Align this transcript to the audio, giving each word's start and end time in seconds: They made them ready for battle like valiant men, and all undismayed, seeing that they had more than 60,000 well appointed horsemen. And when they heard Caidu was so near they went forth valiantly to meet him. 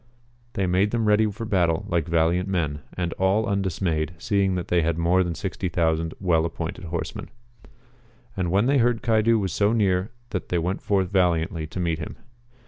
They 0.53 0.65
made 0.65 0.89
them 0.89 1.05
ready 1.05 1.29
for 1.29 1.45
battle 1.45 1.85
like 1.87 2.07
valiant 2.07 2.49
men, 2.49 2.79
and 2.97 3.13
all 3.19 3.45
undismayed, 3.45 4.13
seeing 4.17 4.55
that 4.55 4.69
they 4.69 4.81
had 4.81 4.97
more 4.97 5.23
than 5.23 5.35
60,000 5.35 6.15
well 6.19 6.43
appointed 6.43 6.85
horsemen. 6.85 7.29
And 8.35 8.49
when 8.49 8.65
they 8.65 8.79
heard 8.79 9.03
Caidu 9.03 9.37
was 9.37 9.53
so 9.53 9.73
near 9.73 10.09
they 10.31 10.57
went 10.57 10.81
forth 10.81 11.11
valiantly 11.11 11.67
to 11.67 11.79
meet 11.79 11.99
him. 11.99 12.15